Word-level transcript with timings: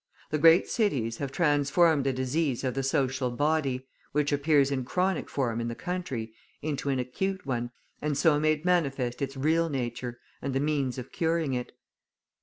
The 0.31 0.39
great 0.39 0.67
cities 0.67 1.17
have 1.17 1.31
transformed 1.31 2.05
the 2.05 2.11
disease 2.11 2.63
of 2.63 2.73
the 2.73 2.81
social 2.81 3.29
body, 3.29 3.85
which 4.13 4.31
appears 4.31 4.71
in 4.71 4.83
chronic 4.83 5.29
form 5.29 5.61
in 5.61 5.67
the 5.67 5.75
country, 5.75 6.33
into 6.59 6.89
an 6.89 6.97
acute 6.97 7.45
one, 7.45 7.69
and 8.01 8.17
so 8.17 8.39
made 8.39 8.65
manifest 8.65 9.21
its 9.21 9.37
real 9.37 9.69
nature 9.69 10.17
and 10.41 10.55
the 10.55 10.59
means 10.59 10.97
of 10.97 11.11
curing 11.11 11.53
it. 11.53 11.73